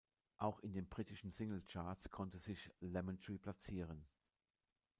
Auch 0.39 0.61
in 0.61 0.73
den 0.73 0.89
Britische 0.89 1.29
Singlecharts 1.29 2.09
konnte 2.09 2.39
sich 2.39 2.71
"Lemon 2.79 3.19
Tree" 3.21 3.37
platzieren. 3.37 4.07